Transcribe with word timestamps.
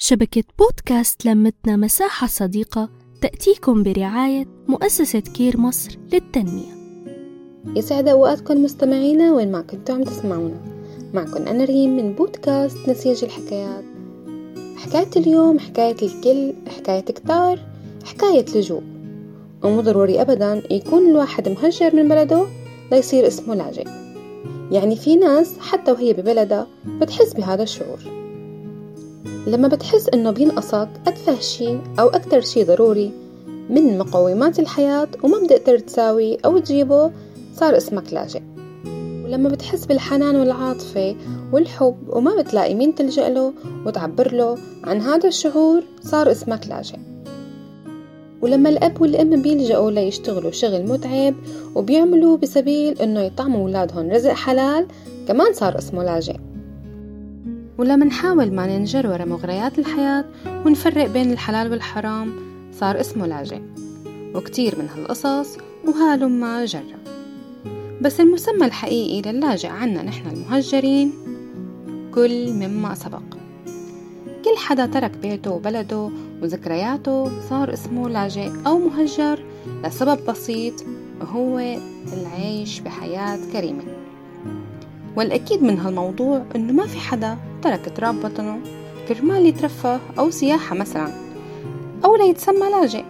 شبكة 0.00 0.44
بودكاست 0.58 1.26
لمتنا 1.26 1.76
مساحة 1.76 2.26
صديقة 2.26 2.90
تأتيكم 3.20 3.82
برعاية 3.82 4.46
مؤسسة 4.68 5.20
كير 5.20 5.60
مصر 5.60 5.98
للتنمية. 6.12 6.72
يسعد 7.76 8.08
أوقاتكم 8.08 8.62
مستمعينا 8.64 9.32
وين 9.32 9.52
ما 9.52 9.60
كنتوا 9.60 9.94
عم 9.94 10.02
تسمعونا. 10.02 10.60
معكم 11.14 11.42
أنا 11.42 11.64
ريم 11.64 11.96
من 11.96 12.12
بودكاست 12.12 12.88
نسيج 12.88 13.24
الحكايات. 13.24 13.84
حكاية 14.76 15.22
اليوم 15.22 15.58
حكاية 15.58 15.96
الكل 16.02 16.54
حكاية 16.76 17.00
كتار 17.00 17.58
حكاية 18.04 18.44
لجوء. 18.54 18.82
ومو 19.62 19.80
ضروري 19.80 20.20
أبدا 20.20 20.62
يكون 20.70 21.10
الواحد 21.10 21.48
مهجر 21.48 21.96
من 21.96 22.08
بلده 22.08 22.46
ليصير 22.92 23.26
اسمه 23.26 23.54
لاجئ. 23.54 23.86
يعني 24.70 24.96
في 24.96 25.16
ناس 25.16 25.58
حتى 25.58 25.92
وهي 25.92 26.12
ببلدها 26.12 26.66
بتحس 26.86 27.32
بهذا 27.32 27.62
الشعور. 27.62 28.27
لما 29.46 29.68
بتحس 29.68 30.08
إنه 30.08 30.30
بينقصك 30.30 30.88
أتفه 31.06 31.40
شي 31.40 31.78
أو 32.00 32.08
أكتر 32.08 32.40
شي 32.40 32.64
ضروري 32.64 33.12
من 33.70 33.98
مقومات 33.98 34.58
الحياة 34.58 35.08
وما 35.24 35.38
بتقدر 35.38 35.78
تساوي 35.78 36.36
أو 36.36 36.58
تجيبه 36.58 37.10
صار 37.54 37.76
اسمك 37.76 38.12
لاجئ. 38.12 38.42
ولما 39.24 39.48
بتحس 39.48 39.86
بالحنان 39.86 40.36
والعاطفة 40.36 41.16
والحب 41.52 41.96
وما 42.08 42.36
بتلاقي 42.36 42.74
مين 42.74 42.94
تلجأ 42.94 43.28
له 43.28 43.52
وتعبر 43.86 44.34
له 44.34 44.58
عن 44.84 45.00
هذا 45.00 45.28
الشعور 45.28 45.82
صار 46.02 46.30
اسمك 46.30 46.66
لاجئ. 46.66 46.96
ولما 48.42 48.68
الأب 48.68 49.00
والأم 49.00 49.42
بيلجأوا 49.42 49.90
ليشتغلوا 49.90 50.50
شغل 50.50 50.86
متعب 50.86 51.34
وبيعملوا 51.74 52.36
بسبيل 52.36 53.02
إنه 53.02 53.20
يطعموا 53.20 53.60
أولادهم 53.60 54.10
رزق 54.10 54.32
حلال 54.32 54.86
كمان 55.28 55.52
صار 55.52 55.78
اسمه 55.78 56.04
لاجئ. 56.04 56.36
ولما 57.78 58.04
نحاول 58.04 58.54
ما 58.54 58.66
ننجر 58.66 59.06
ورا 59.06 59.24
مغريات 59.24 59.78
الحياة 59.78 60.24
ونفرق 60.66 61.06
بين 61.06 61.32
الحلال 61.32 61.70
والحرام 61.70 62.32
صار 62.72 63.00
اسمه 63.00 63.26
لاجئ. 63.26 63.60
وكتير 64.34 64.78
من 64.78 64.88
هالقصص 64.88 65.56
وهالما 65.86 66.64
جرى. 66.64 66.82
بس 68.00 68.20
المسمى 68.20 68.66
الحقيقي 68.66 69.32
للاجئ 69.32 69.68
عنا 69.68 70.02
نحن 70.02 70.30
المهجرين 70.30 71.12
كل 72.14 72.52
مما 72.52 72.94
سبق. 72.94 73.22
كل 74.44 74.56
حدا 74.56 74.86
ترك 74.86 75.12
بيته 75.22 75.50
وبلده 75.50 76.10
وذكرياته 76.42 77.30
صار 77.48 77.72
اسمه 77.72 78.08
لاجئ 78.08 78.50
أو 78.66 78.78
مهجر 78.78 79.44
لسبب 79.84 80.26
بسيط 80.28 80.74
وهو 81.20 81.58
العيش 82.12 82.80
بحياة 82.80 83.38
كريمة. 83.52 83.82
والأكيد 85.16 85.62
من 85.62 85.78
هالموضوع 85.78 86.44
إنه 86.56 86.72
ما 86.72 86.86
في 86.86 86.98
حدا 86.98 87.38
ترك 87.62 87.92
تراب 87.96 88.24
وطنه 88.24 88.58
كرمال 89.08 89.46
يترفه 89.46 90.00
أو 90.18 90.30
سياحة 90.30 90.76
مثلا 90.76 91.12
أو 92.04 92.16
ليتسمى 92.16 92.70
لاجئ. 92.70 93.04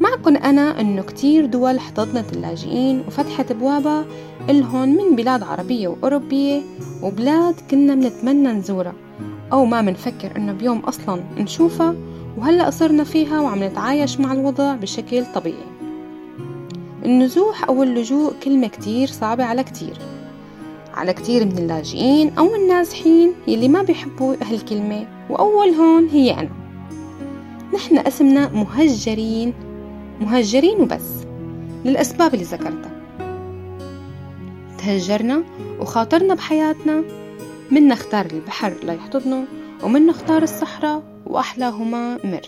معكن 0.00 0.36
أنا 0.36 0.80
إنه 0.80 1.02
كتير 1.02 1.46
دول 1.46 1.76
احتضنت 1.76 2.32
اللاجئين 2.32 3.04
وفتحت 3.06 3.50
أبوابها 3.50 4.04
إلهن 4.50 4.88
من 4.88 5.16
بلاد 5.16 5.42
عربية 5.42 5.88
وأوروبية 5.88 6.62
وبلاد 7.02 7.54
كنا 7.70 7.94
منتمنى 7.94 8.52
نزورها. 8.52 8.94
أو 9.52 9.64
ما 9.64 9.82
منفكر 9.82 10.36
إنه 10.36 10.52
بيوم 10.52 10.78
أصلا 10.78 11.22
نشوفها 11.38 11.94
وهلأ 12.38 12.70
صرنا 12.70 13.04
فيها 13.04 13.40
وعم 13.40 13.64
نتعايش 13.64 14.20
مع 14.20 14.32
الوضع 14.32 14.74
بشكل 14.74 15.24
طبيعي. 15.34 15.72
النزوح 17.04 17.68
أو 17.68 17.82
اللجوء 17.82 18.32
كلمة 18.44 18.66
كتير 18.66 19.08
صعبة 19.08 19.44
على 19.44 19.64
كتير. 19.64 19.96
على 20.94 21.12
كتير 21.12 21.44
من 21.44 21.58
اللاجئين 21.58 22.38
أو 22.38 22.54
النازحين 22.54 23.32
يلي 23.46 23.68
ما 23.68 23.82
بيحبوا 23.82 24.36
هالكلمة 24.42 25.06
وأول 25.30 25.68
هون 25.68 26.08
هي 26.08 26.30
أنا. 26.30 26.50
نحن 27.74 27.98
اسمنا 27.98 28.48
مهجرين 28.48 29.54
مهجرين 30.20 30.80
وبس 30.80 31.08
للأسباب 31.84 32.34
اللي 32.34 32.44
ذكرتها. 32.44 33.02
تهجرنا 34.78 35.44
وخاطرنا 35.80 36.34
بحياتنا 36.34 37.04
من 37.70 37.88
نختار 37.88 38.26
البحر 38.26 38.74
ليحتضنه 38.82 39.44
ومن 39.82 40.06
نختار 40.06 40.42
الصحراء 40.42 41.02
وأحلاهما 41.26 42.18
مر. 42.24 42.46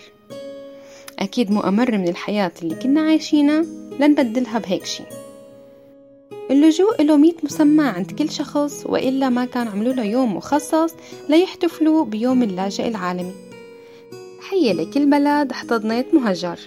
أكيد 1.19 1.50
مو 1.50 1.60
أمر 1.60 1.99
من 1.99 2.09
الحياة 2.09 2.53
اللي 2.62 2.75
كنا 2.75 3.00
عايشينها 3.00 3.65
لنبدلها 4.00 4.59
بهيك 4.59 4.84
شي. 4.84 5.03
اللجوء 6.54 7.03
له 7.03 7.16
مية 7.16 7.37
مسمى 7.42 7.84
عند 7.84 8.10
كل 8.10 8.31
شخص 8.31 8.87
وإلا 8.87 9.28
ما 9.28 9.44
كان 9.44 9.69
عملوا 9.69 9.92
له 9.92 10.03
يوم 10.03 10.37
مخصص 10.37 10.94
ليحتفلوا 11.28 12.04
بيوم 12.04 12.42
اللاجئ 12.42 12.88
العالمي. 12.88 13.32
تحية 14.41 14.72
لكل 14.72 15.10
بلد 15.10 15.50
احتضنت 15.50 16.06
مهجر 16.12 16.59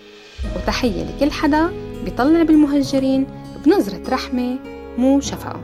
وتحية 0.55 1.03
لكل 1.03 1.31
حدا 1.31 1.69
بيطلع 2.05 2.43
بالمهجرين 2.43 3.27
بنظرة 3.65 4.01
رحمة 4.09 4.59
مو 4.97 5.21
شفقة. 5.21 5.61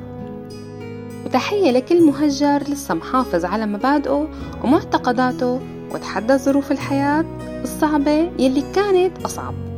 وتحية 1.26 1.72
لكل 1.72 2.04
مهجر 2.04 2.64
لسه 2.70 2.94
محافظ 2.94 3.46
على 3.46 3.66
مبادئه 3.66 4.30
ومعتقداته 4.64 5.60
وتحدى 5.92 6.38
ظروف 6.38 6.72
الحياة 6.72 7.26
الصعبة 7.64 8.32
يلي 8.40 8.64
كانت 8.76 9.26
أصعب. 9.26 9.73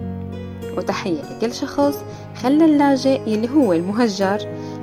وتحية 0.78 1.22
لكل 1.22 1.54
شخص 1.54 2.04
خلى 2.42 2.66
اللاجئ 2.66 3.22
يلي 3.28 3.50
هو 3.50 3.74
المهجر 3.74 4.40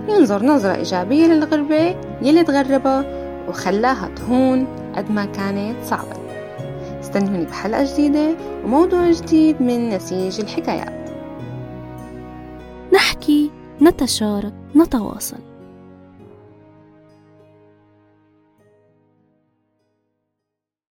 ينظر 0.09 0.45
نظرة 0.45 0.75
إيجابية 0.75 1.27
للغربة 1.27 1.97
يلي 2.23 2.45
تغربها 2.45 3.05
وخلاها 3.49 4.09
تهون 4.17 4.67
قد 4.97 5.11
ما 5.11 5.25
كانت 5.25 5.77
صعبة. 5.85 6.17
استنوني 7.01 7.45
بحلقة 7.45 7.85
جديدة 7.93 8.37
وموضوع 8.65 9.11
جديد 9.11 9.63
من 9.63 9.89
نسيج 9.89 10.41
الحكايات. 10.41 11.11
نحكي 12.95 13.51
نتشارك 13.83 14.53
نتواصل. 14.77 15.52